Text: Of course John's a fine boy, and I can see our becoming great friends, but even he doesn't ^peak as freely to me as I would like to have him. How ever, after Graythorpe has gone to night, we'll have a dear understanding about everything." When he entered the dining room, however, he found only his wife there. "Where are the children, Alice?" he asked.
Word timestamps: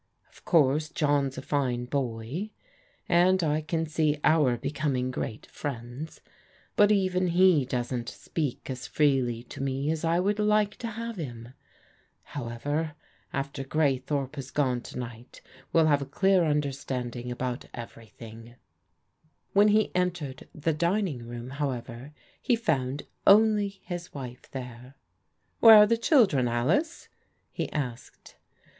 Of 0.31 0.45
course 0.45 0.89
John's 0.89 1.37
a 1.37 1.43
fine 1.43 1.85
boy, 1.85 2.49
and 3.07 3.43
I 3.43 3.61
can 3.61 3.85
see 3.85 4.19
our 4.23 4.57
becoming 4.57 5.11
great 5.11 5.45
friends, 5.45 6.21
but 6.75 6.91
even 6.91 7.27
he 7.27 7.65
doesn't 7.65 8.07
^peak 8.33 8.67
as 8.67 8.87
freely 8.87 9.43
to 9.43 9.61
me 9.61 9.91
as 9.91 10.03
I 10.03 10.19
would 10.19 10.39
like 10.39 10.75
to 10.77 10.87
have 10.87 11.17
him. 11.17 11.49
How 12.23 12.47
ever, 12.49 12.95
after 13.31 13.63
Graythorpe 13.63 14.37
has 14.37 14.49
gone 14.49 14.81
to 14.81 14.97
night, 14.97 15.39
we'll 15.71 15.85
have 15.85 16.01
a 16.01 16.05
dear 16.19 16.45
understanding 16.45 17.29
about 17.31 17.65
everything." 17.71 18.55
When 19.53 19.67
he 19.67 19.93
entered 19.93 20.49
the 20.55 20.73
dining 20.73 21.27
room, 21.27 21.51
however, 21.51 22.11
he 22.41 22.55
found 22.55 23.05
only 23.27 23.83
his 23.85 24.11
wife 24.15 24.49
there. 24.49 24.95
"Where 25.59 25.75
are 25.75 25.85
the 25.85 25.95
children, 25.95 26.47
Alice?" 26.47 27.07
he 27.51 27.71
asked. 27.71 28.37